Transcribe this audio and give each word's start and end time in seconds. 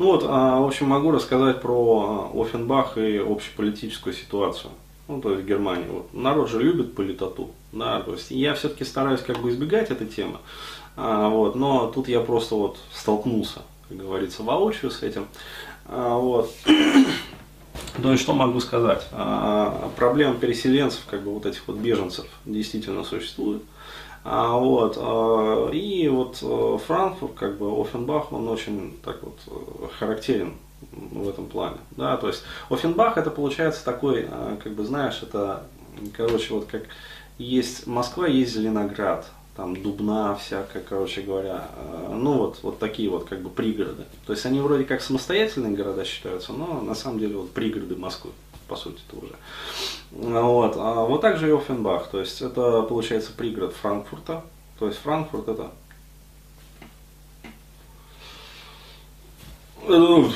Ну 0.00 0.06
вот, 0.06 0.24
а, 0.26 0.58
в 0.60 0.66
общем, 0.66 0.88
могу 0.88 1.10
рассказать 1.10 1.60
про 1.60 2.30
а, 2.34 2.40
Оффенбах 2.40 2.96
и 2.96 3.18
общеполитическую 3.18 4.14
ситуацию. 4.14 4.70
Ну, 5.08 5.20
то 5.20 5.32
есть 5.32 5.44
в 5.44 5.46
Германии. 5.46 5.88
Вот. 5.90 6.14
Народ 6.14 6.48
же 6.48 6.58
любит 6.58 6.94
политоту. 6.94 7.50
Да, 7.70 8.00
то 8.00 8.14
есть 8.14 8.30
я 8.30 8.54
все-таки 8.54 8.84
стараюсь 8.84 9.20
как 9.20 9.40
бы 9.42 9.50
избегать 9.50 9.90
этой 9.90 10.06
темы. 10.06 10.38
А, 10.96 11.28
вот, 11.28 11.54
но 11.54 11.88
тут 11.88 12.08
я 12.08 12.20
просто 12.20 12.54
вот 12.54 12.78
столкнулся, 12.94 13.60
как 13.90 13.98
говорится, 13.98 14.42
воочию 14.42 14.90
с 14.90 15.02
этим. 15.02 15.26
Вот. 15.86 16.50
Ну 17.98 18.14
и 18.14 18.16
что 18.16 18.32
могу 18.32 18.60
сказать? 18.60 19.06
А, 19.12 19.90
проблема 19.96 20.34
переселенцев, 20.36 21.02
как 21.10 21.20
бы 21.20 21.34
вот 21.34 21.44
этих 21.44 21.68
вот 21.68 21.76
беженцев, 21.76 22.24
действительно 22.46 23.04
существует. 23.04 23.62
А, 24.22 24.58
вот, 24.58 24.98
а, 24.98 25.70
и 25.70 26.08
вот 26.08 26.38
э, 26.42 26.78
Франкфурт, 26.86 27.34
как 27.34 27.56
бы 27.56 27.80
Оффенбах, 27.80 28.32
он 28.32 28.48
очень 28.48 28.98
так 29.02 29.22
вот 29.22 29.38
э, 29.46 29.86
характерен 29.98 30.54
в 30.92 31.28
этом 31.28 31.46
плане. 31.46 31.78
Да, 31.92 32.16
то 32.18 32.28
есть 32.28 32.42
Оффенбах 32.68 33.16
это 33.16 33.30
получается 33.30 33.82
такой, 33.82 34.26
э, 34.30 34.56
как 34.62 34.74
бы 34.74 34.84
знаешь, 34.84 35.20
это, 35.22 35.64
короче, 36.14 36.52
вот 36.52 36.66
как 36.66 36.82
есть 37.38 37.86
Москва, 37.86 38.26
есть 38.26 38.52
Зеленоград, 38.52 39.26
там 39.56 39.82
Дубна 39.82 40.34
всякая, 40.36 40.82
короче 40.82 41.22
говоря, 41.22 41.68
ну 42.10 42.38
вот, 42.38 42.58
вот 42.62 42.78
такие 42.78 43.08
вот 43.08 43.26
как 43.26 43.40
бы 43.40 43.48
пригороды. 43.48 44.04
То 44.26 44.34
есть 44.34 44.44
они 44.44 44.60
вроде 44.60 44.84
как 44.84 45.00
самостоятельные 45.00 45.72
города 45.72 46.04
считаются, 46.04 46.52
но 46.52 46.82
на 46.82 46.94
самом 46.94 47.18
деле 47.18 47.36
вот 47.36 47.52
пригороды 47.52 47.96
Москвы 47.96 48.32
по 48.70 48.76
сути 48.76 49.00
это 49.08 49.24
уже. 49.24 49.34
Вот. 50.12 50.76
А 50.78 51.04
вот 51.04 51.20
также 51.20 51.48
и 51.48 51.52
Оффенбах, 51.52 52.08
то 52.08 52.20
есть 52.20 52.40
это 52.40 52.82
получается 52.82 53.32
пригород 53.36 53.74
Франкфурта, 53.74 54.44
то 54.78 54.86
есть 54.86 54.98
Франкфурт 55.00 55.48
это 55.48 55.72
ну, 59.86 60.30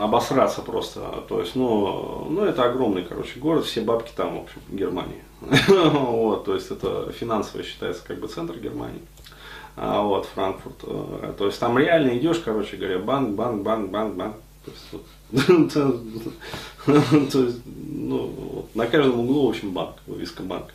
обосраться 0.00 0.62
просто. 0.62 1.22
То 1.28 1.40
есть, 1.40 1.54
ну, 1.54 2.26
ну, 2.30 2.44
это 2.44 2.64
огромный, 2.64 3.04
короче, 3.04 3.38
город, 3.38 3.64
все 3.64 3.80
бабки 3.80 4.12
там, 4.14 4.38
в 4.38 4.42
общем, 4.44 4.60
Германии. 4.68 5.22
Вот, 5.68 6.44
то 6.44 6.54
есть, 6.54 6.70
это 6.70 7.12
финансово 7.12 7.62
считается 7.62 8.02
как 8.04 8.18
бы 8.18 8.28
центр 8.28 8.58
Германии. 8.58 9.02
А 9.76 10.02
вот, 10.02 10.26
Франкфурт. 10.34 10.76
Э, 10.84 11.34
то 11.36 11.46
есть, 11.46 11.60
там 11.60 11.78
реально 11.78 12.16
идешь, 12.16 12.38
короче 12.38 12.76
говоря, 12.76 12.98
банк, 12.98 13.30
банк, 13.30 13.62
банк, 13.62 13.90
банк, 13.90 14.14
банк. 14.14 14.36
То 14.64 14.70
есть, 14.70 14.86
вот, 14.92 15.04
То 17.32 17.42
есть, 17.42 17.60
ну, 17.64 18.26
вот, 18.26 18.74
на 18.74 18.86
каждом 18.86 19.20
углу, 19.20 19.46
в 19.46 19.50
общем, 19.50 19.72
банк, 19.72 19.96
вывеска 20.06 20.42
банка. 20.42 20.72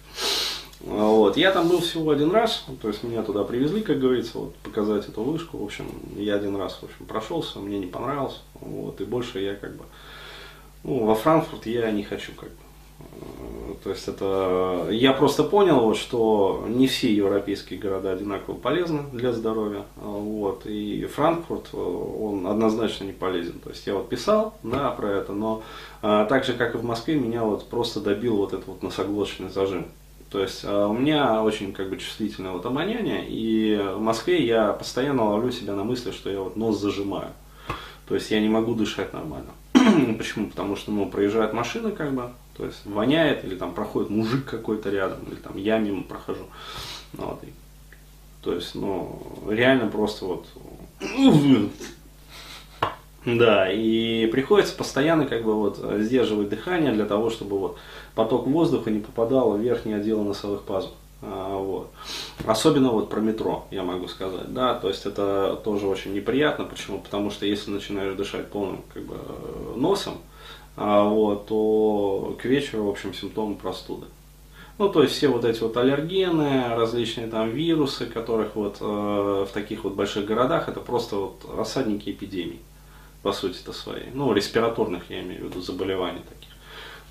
Вот. 0.81 1.37
Я 1.37 1.51
там 1.51 1.67
был 1.67 1.81
всего 1.81 2.11
один 2.11 2.31
раз, 2.31 2.65
то 2.81 2.87
есть 2.87 3.03
меня 3.03 3.21
туда 3.21 3.43
привезли, 3.43 3.81
как 3.81 3.99
говорится, 3.99 4.37
вот, 4.39 4.55
показать 4.57 5.07
эту 5.07 5.21
вышку. 5.23 5.57
В 5.57 5.63
общем, 5.63 5.85
я 6.15 6.35
один 6.35 6.55
раз, 6.55 6.79
в 6.81 6.83
общем, 6.83 7.05
прошелся, 7.05 7.59
мне 7.59 7.79
не 7.79 7.85
понравилось. 7.85 8.41
Вот, 8.55 8.99
и 9.01 9.05
больше 9.05 9.39
я 9.39 9.55
как 9.55 9.75
бы, 9.75 9.83
ну, 10.83 11.05
во 11.05 11.15
Франкфурт 11.15 11.65
я 11.65 11.91
не 11.91 12.03
хочу 12.03 12.31
как 12.33 12.49
бы. 12.49 12.68
То 13.83 13.91
есть 13.91 14.07
это 14.07 14.87
я 14.91 15.13
просто 15.13 15.43
понял, 15.43 15.79
вот, 15.79 15.97
что 15.97 16.65
не 16.67 16.87
все 16.87 17.13
европейские 17.13 17.79
города 17.79 18.11
одинаково 18.11 18.55
полезны 18.55 19.03
для 19.13 19.31
здоровья. 19.31 19.83
Вот, 19.95 20.65
и 20.65 21.05
Франкфурт, 21.05 21.73
он 21.73 22.45
однозначно 22.45 23.05
не 23.05 23.13
полезен. 23.13 23.59
То 23.59 23.69
есть 23.69 23.87
я 23.87 23.95
вот 23.95 24.09
писал 24.09 24.53
да, 24.63 24.91
про 24.91 25.09
это, 25.09 25.33
но 25.33 25.63
а, 26.01 26.25
так 26.25 26.43
же, 26.43 26.53
как 26.53 26.75
и 26.75 26.77
в 26.77 26.83
Москве, 26.83 27.15
меня 27.15 27.43
вот 27.43 27.69
просто 27.69 28.01
добил 28.01 28.37
вот 28.37 28.53
этот 28.53 28.67
вот 28.67 28.83
носоглоточный 28.83 29.49
зажим. 29.49 29.85
То 30.29 30.41
есть 30.41 30.61
а, 30.65 30.87
у 30.87 30.93
меня 30.93 31.41
очень 31.41 31.71
как 31.71 31.89
бы 31.89 31.97
чувствительное 31.97 32.51
вот 32.51 32.65
обоняние, 32.65 33.25
и 33.27 33.79
в 33.95 34.01
Москве 34.01 34.45
я 34.45 34.73
постоянно 34.73 35.29
ловлю 35.29 35.51
себя 35.51 35.73
на 35.73 35.83
мысли, 35.83 36.11
что 36.11 36.29
я 36.29 36.41
вот 36.41 36.57
нос 36.57 36.79
зажимаю. 36.79 37.29
То 38.07 38.15
есть 38.15 38.29
я 38.31 38.41
не 38.41 38.49
могу 38.49 38.73
дышать 38.73 39.13
нормально. 39.13 39.51
Почему? 40.17 40.47
Потому 40.47 40.75
что 40.75 40.91
ну, 40.91 41.05
проезжают 41.05 41.53
машины, 41.53 41.91
как 41.91 42.13
бы, 42.13 42.31
то 42.59 42.65
есть 42.65 42.85
воняет, 42.85 43.45
или 43.45 43.55
там 43.55 43.73
проходит 43.73 44.09
мужик 44.09 44.43
какой-то 44.43 44.89
рядом, 44.89 45.19
или 45.29 45.35
там 45.35 45.55
я 45.55 45.77
мимо 45.77 46.03
прохожу. 46.03 46.43
Ну, 47.13 47.27
вот, 47.27 47.41
и, 47.45 47.53
то 48.41 48.53
есть, 48.53 48.75
ну, 48.75 49.21
реально 49.49 49.87
просто 49.87 50.25
вот 50.25 50.45
да, 53.25 53.71
и 53.71 54.27
приходится 54.27 54.75
постоянно 54.75 55.25
как 55.25 55.45
бы 55.45 55.55
вот 55.55 55.77
сдерживать 55.99 56.49
дыхание 56.49 56.91
для 56.91 57.05
того, 57.05 57.29
чтобы 57.29 57.57
вот 57.57 57.77
поток 58.13 58.45
воздуха 58.47 58.91
не 58.91 58.99
попадал 58.99 59.51
в 59.51 59.61
верхние 59.61 59.95
отделы 59.95 60.25
носовых 60.25 60.63
пазух. 60.63 60.91
А, 61.21 61.57
вот. 61.57 61.91
Особенно 62.45 62.89
вот 62.89 63.09
про 63.09 63.21
метро, 63.21 63.67
я 63.71 63.83
могу 63.83 64.09
сказать, 64.09 64.53
да, 64.53 64.73
то 64.75 64.89
есть 64.89 65.05
это 65.05 65.57
тоже 65.63 65.87
очень 65.87 66.13
неприятно, 66.13 66.65
почему? 66.65 66.99
Потому 66.99 67.31
что 67.31 67.45
если 67.45 67.71
начинаешь 67.71 68.15
дышать 68.15 68.49
полным 68.49 68.81
как 68.93 69.03
бы 69.03 69.15
носом, 69.77 70.17
вот, 70.79 71.47
то 71.47 72.37
к 72.41 72.45
вечеру, 72.45 72.85
в 72.85 72.89
общем, 72.89 73.13
симптомы 73.13 73.55
простуды. 73.55 74.07
Ну, 74.77 74.87
то 74.87 75.03
есть 75.03 75.13
все 75.15 75.27
вот 75.27 75.43
эти 75.43 75.59
вот 75.59 75.75
аллергены, 75.75 76.73
различные 76.73 77.27
там 77.27 77.49
вирусы, 77.49 78.05
которых 78.05 78.55
вот 78.55 78.77
э, 78.79 78.85
в 78.85 79.49
таких 79.53 79.83
вот 79.83 79.95
больших 79.95 80.25
городах, 80.25 80.69
это 80.69 80.79
просто 80.79 81.17
вот 81.17 81.45
рассадники 81.53 82.11
эпидемий, 82.11 82.61
по 83.21 83.33
сути-то 83.33 83.73
своей. 83.73 84.05
Ну, 84.13 84.31
респираторных, 84.31 85.03
я 85.09 85.19
имею 85.19 85.41
в 85.41 85.49
виду, 85.49 85.61
заболеваний 85.61 86.21
таких. 86.21 86.49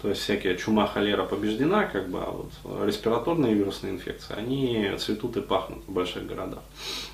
То 0.01 0.09
есть 0.09 0.23
всякие 0.23 0.57
чума, 0.57 0.87
холера 0.87 1.25
побеждена, 1.25 1.85
как 1.85 2.09
бы, 2.09 2.21
а 2.21 2.31
вот 2.31 2.87
респираторные 2.87 3.53
вирусные 3.53 3.93
инфекции, 3.93 4.35
они 4.35 4.93
цветут 4.97 5.37
и 5.37 5.41
пахнут 5.41 5.81
в 5.87 5.93
больших 5.93 6.27
городах. 6.27 6.63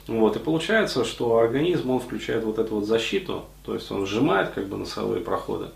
Вот, 0.06 0.36
и 0.36 0.38
получается, 0.38 1.04
что 1.04 1.38
организм, 1.38 1.90
он 1.90 2.00
включает 2.00 2.44
вот 2.44 2.58
эту 2.58 2.76
вот 2.76 2.84
защиту, 2.84 3.46
то 3.64 3.74
есть 3.74 3.90
он 3.90 4.06
сжимает 4.06 4.50
как 4.50 4.68
бы 4.68 4.76
носовые 4.76 5.22
проходы, 5.22 5.66
а 5.66 5.70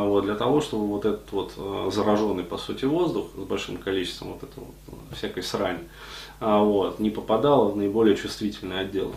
вот, 0.00 0.24
для 0.24 0.34
того, 0.34 0.60
чтобы 0.60 0.86
вот 0.86 1.04
этот 1.04 1.30
вот 1.32 1.52
э, 1.56 1.90
зараженный, 1.92 2.44
по 2.44 2.56
сути, 2.56 2.86
воздух 2.86 3.26
с 3.36 3.40
большим 3.40 3.76
количеством 3.76 4.32
вот 4.32 4.42
этого 4.42 4.64
вот, 4.86 4.98
э, 5.10 5.14
всякой 5.14 5.42
срани, 5.42 5.80
а, 6.40 6.62
вот, 6.62 6.98
не 6.98 7.10
попадал 7.10 7.68
в 7.68 7.76
наиболее 7.76 8.16
чувствительные 8.16 8.80
отделы. 8.80 9.12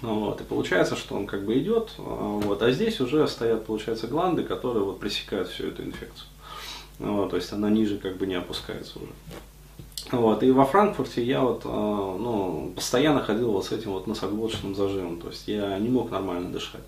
Вот, 0.00 0.40
и 0.40 0.44
получается, 0.44 0.96
что 0.96 1.14
он 1.14 1.26
как 1.26 1.44
бы 1.44 1.58
идет, 1.58 1.92
а, 1.98 2.40
вот, 2.42 2.62
а 2.62 2.72
здесь 2.72 3.00
уже 3.00 3.28
стоят, 3.28 3.66
получается, 3.66 4.06
гланды, 4.06 4.44
которые 4.44 4.84
вот 4.84 4.98
пресекают 4.98 5.48
всю 5.48 5.68
эту 5.68 5.82
инфекцию. 5.82 6.26
Вот, 6.98 7.30
то 7.30 7.36
есть 7.36 7.52
она 7.52 7.68
ниже 7.68 7.98
как 7.98 8.16
бы 8.16 8.26
не 8.26 8.34
опускается 8.34 8.98
уже. 8.98 9.12
Вот, 10.10 10.42
и 10.42 10.50
во 10.50 10.64
Франкфурте 10.64 11.22
я 11.22 11.40
вот, 11.40 11.64
ну, 11.64 12.72
постоянно 12.74 13.22
ходил 13.22 13.52
вот 13.52 13.64
с 13.64 13.72
этим 13.72 13.92
вот 13.92 14.06
носоглоточным 14.06 14.74
зажимом, 14.74 15.18
то 15.18 15.28
есть 15.28 15.48
я 15.48 15.78
не 15.78 15.88
мог 15.88 16.10
нормально 16.10 16.50
дышать. 16.50 16.82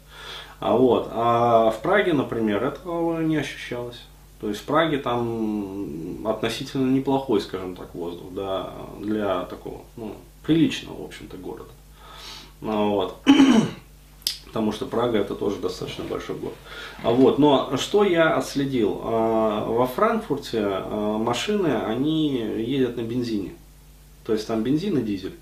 А, 0.61 0.77
вот. 0.77 1.09
а 1.13 1.71
в 1.71 1.81
Праге, 1.81 2.13
например, 2.13 2.65
этого 2.65 3.21
не 3.21 3.37
ощущалось. 3.37 4.01
То 4.41 4.49
есть 4.49 4.61
в 4.61 4.65
Праге 4.65 4.99
там 4.99 6.27
относительно 6.27 6.91
неплохой, 6.91 7.41
скажем 7.41 7.77
так, 7.77 7.95
воздух, 7.95 8.33
да, 8.33 8.73
для 9.01 9.45
такого, 9.45 9.83
ну, 9.97 10.17
приличного, 10.43 11.01
в 11.01 11.05
общем-то, 11.07 11.37
города. 11.37 11.71
Ну, 12.61 12.91
вот. 12.91 13.17
Потому 14.55 14.71
что 14.71 14.87
Прага 14.87 15.19
это 15.19 15.35
тоже 15.35 15.57
достаточно 15.57 16.05
большой 16.05 16.37
город. 16.37 16.55
А 17.03 17.11
вот, 17.11 17.41
но 17.41 17.77
что 17.77 18.05
я 18.05 18.37
отследил? 18.37 19.01
А, 19.03 19.67
во 19.67 19.85
Франкфурте 19.89 20.61
а, 20.63 21.19
машины, 21.19 21.75
они 21.89 22.37
едут 22.37 22.97
на 22.97 23.01
бензине. 23.01 23.55
То 24.25 24.33
есть 24.33 24.47
там 24.47 24.63
бензин 24.63 24.97
и 24.99 25.03
дизель. 25.03 25.35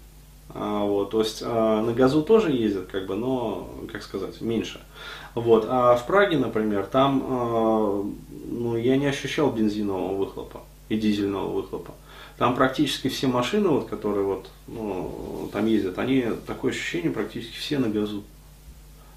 Вот, 0.55 1.11
то 1.11 1.21
есть 1.21 1.43
на 1.43 1.93
газу 1.95 2.23
тоже 2.23 2.53
ездят, 2.53 2.87
как 2.87 3.07
бы, 3.07 3.15
но, 3.15 3.69
как 3.91 4.03
сказать, 4.03 4.41
меньше. 4.41 4.81
Вот, 5.35 5.67
а 5.69 5.95
в 5.97 6.07
Праге, 6.07 6.39
например, 6.39 6.87
там 6.87 8.15
ну, 8.51 8.77
я 8.77 8.97
не 8.97 9.07
ощущал 9.07 9.51
бензинового 9.51 10.17
выхлопа 10.17 10.61
и 10.89 10.97
дизельного 10.97 11.49
выхлопа. 11.53 11.93
Там 12.39 12.55
практически 12.55 13.09
все 13.09 13.27
машины, 13.29 13.69
вот, 13.69 13.89
которые 13.89 14.25
вот, 14.25 14.49
ну, 14.69 15.51
там 15.53 15.67
ездят, 15.67 15.99
они 15.99 16.27
такое 16.47 16.73
ощущение 16.73 17.11
практически 17.11 17.57
все 17.57 17.79
на 17.79 17.89
газу. 17.89 18.23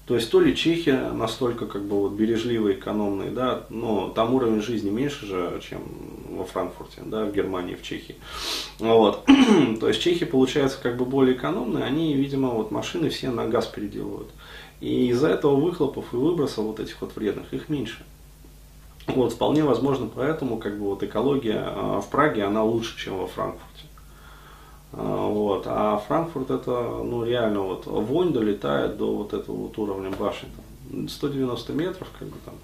То 0.06 0.14
есть 0.14 0.30
то 0.30 0.40
ли 0.40 0.54
чехи 0.54 0.90
настолько 0.90 1.66
как 1.66 1.82
бы 1.82 2.00
вот 2.00 2.12
бережливые, 2.12 2.78
экономные, 2.78 3.30
да, 3.30 3.64
но 3.70 4.08
там 4.10 4.34
уровень 4.34 4.62
жизни 4.62 4.88
меньше 4.88 5.26
же, 5.26 5.60
чем 5.68 5.80
во 6.30 6.44
Франкфурте, 6.44 7.02
да, 7.04 7.24
в 7.24 7.32
Германии, 7.32 7.74
в 7.74 7.82
Чехии. 7.82 8.14
Вот. 8.78 9.24
то 9.80 9.88
есть 9.88 10.00
чехи, 10.00 10.24
получается, 10.24 10.78
как 10.80 10.96
бы 10.96 11.04
более 11.04 11.36
экономные, 11.36 11.84
они, 11.84 12.14
видимо, 12.14 12.50
вот 12.50 12.70
машины 12.70 13.08
все 13.08 13.30
на 13.30 13.48
газ 13.48 13.66
переделывают. 13.66 14.28
И 14.80 15.08
из-за 15.08 15.28
этого 15.28 15.56
выхлопов 15.56 16.12
и 16.12 16.16
выбросов 16.16 16.66
вот 16.66 16.78
этих 16.78 17.00
вот 17.00 17.16
вредных, 17.16 17.52
их 17.52 17.68
меньше. 17.68 18.04
Вот, 19.08 19.32
вполне 19.32 19.64
возможно, 19.64 20.08
поэтому 20.12 20.58
как 20.58 20.78
бы 20.78 20.86
вот 20.86 21.02
экология 21.02 21.64
а, 21.64 22.00
в 22.00 22.10
Праге, 22.10 22.44
она 22.44 22.62
лучше, 22.62 22.96
чем 22.98 23.18
во 23.18 23.26
Франкфурте. 23.26 23.86
А, 24.92 25.28
вот. 25.28 25.64
А 25.66 25.98
Франкфурт 25.98 26.50
это, 26.50 26.70
ну, 27.04 27.24
реально, 27.24 27.60
вот, 27.60 27.86
вонь 27.86 28.32
долетает 28.32 28.96
до 28.96 29.14
вот 29.14 29.32
этого 29.32 29.56
вот 29.56 29.78
уровня 29.78 30.10
башни, 30.10 30.48
там, 30.90 31.08
190 31.08 31.72
метров, 31.72 32.08
как 32.18 32.28
бы 32.28 32.36
там, 32.44 32.54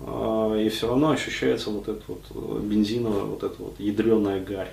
а, 0.00 0.56
и 0.56 0.68
все 0.68 0.88
равно 0.88 1.10
ощущается 1.10 1.70
вот 1.70 1.88
эта 1.88 2.02
вот 2.08 2.62
бензиновая, 2.62 3.24
вот 3.24 3.42
эта 3.42 3.62
вот 3.62 3.78
ядреная 3.78 4.44
гарь. 4.44 4.72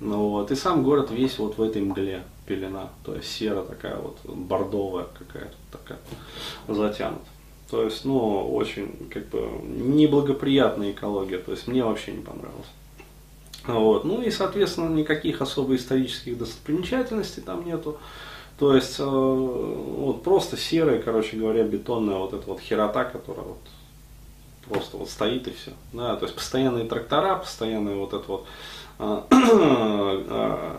Ну 0.00 0.28
вот, 0.28 0.50
и 0.50 0.54
сам 0.54 0.82
город 0.82 1.10
весь 1.10 1.38
вот 1.38 1.56
в 1.56 1.62
этой 1.62 1.80
мгле 1.80 2.22
пелена, 2.46 2.90
то 3.02 3.14
есть 3.14 3.30
сера 3.30 3.62
такая 3.62 3.96
вот, 3.96 4.18
бордовая 4.24 5.06
какая-то 5.18 5.54
такая. 5.72 5.98
затянут. 6.68 7.22
То 7.70 7.82
есть, 7.82 8.04
ну, 8.04 8.54
очень, 8.54 9.08
как 9.10 9.26
бы, 9.28 9.40
неблагоприятная 9.64 10.92
экология, 10.92 11.38
то 11.38 11.50
есть, 11.50 11.66
мне 11.66 11.82
вообще 11.82 12.12
не 12.12 12.22
понравилось. 12.22 12.68
Вот. 13.66 14.04
Ну 14.04 14.22
и, 14.22 14.30
соответственно, 14.30 14.94
никаких 14.94 15.42
особо 15.42 15.76
исторических 15.76 16.38
достопримечательностей 16.38 17.42
там 17.42 17.64
нету. 17.64 17.98
То 18.58 18.74
есть, 18.74 18.98
э, 18.98 19.04
вот 19.04 20.22
просто 20.22 20.56
серая, 20.56 21.00
короче 21.02 21.36
говоря, 21.36 21.64
бетонная 21.64 22.16
вот 22.16 22.32
эта 22.32 22.46
вот 22.46 22.60
херота, 22.60 23.04
которая 23.04 23.44
вот 23.44 23.58
просто 24.68 24.96
вот 24.96 25.10
стоит 25.10 25.46
и 25.48 25.52
все. 25.52 25.72
Да, 25.92 26.16
то 26.16 26.24
есть 26.24 26.34
постоянные 26.34 26.86
трактора, 26.86 27.36
постоянные 27.36 27.96
вот 27.96 28.14
это 28.14 28.24
вот 28.26 28.46
э, 28.98 29.22
э, 29.30 30.76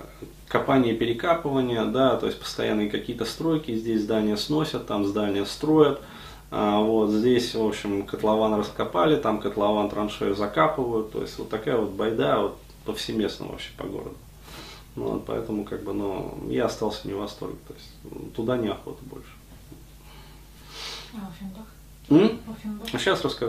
копание, 0.47 0.95
перекапывание, 0.95 1.85
да, 1.85 2.17
то 2.17 2.25
есть 2.25 2.39
постоянные 2.39 2.89
какие-то 2.89 3.25
стройки, 3.25 3.75
здесь 3.75 4.01
здания 4.01 4.37
сносят, 4.37 4.87
там 4.87 5.05
здания 5.05 5.45
строят, 5.45 6.01
а, 6.49 6.79
вот 6.79 7.09
здесь, 7.11 7.53
в 7.53 7.65
общем, 7.65 8.05
котлован 8.05 8.53
раскопали, 8.55 9.17
там 9.17 9.39
котлован 9.39 9.89
траншею 9.89 10.35
закапывают, 10.35 11.11
то 11.11 11.21
есть 11.21 11.37
вот 11.37 11.49
такая 11.49 11.77
вот 11.77 11.89
байда 11.89 12.39
вот 12.39 12.57
повсеместно 12.87 13.47
вообще 13.47 13.69
по 13.77 13.83
городу. 13.83 14.15
Ну, 14.95 15.09
вот, 15.11 15.25
поэтому 15.25 15.63
как 15.63 15.83
бы, 15.83 15.93
ну, 15.93 16.39
я 16.49 16.65
остался 16.65 17.07
не 17.07 17.13
в 17.13 17.17
восторге. 17.19 17.57
То 17.67 17.73
есть 17.75 18.33
туда 18.35 18.57
неохота 18.57 19.03
больше. 19.03 19.29
А 21.13 21.27
Оффенбах? 21.27 21.67
М? 22.09 22.39
Оффенбах? 22.51 22.89
Сейчас 22.89 23.23
расскажу. 23.23 23.45